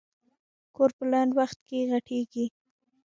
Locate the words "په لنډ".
0.97-1.31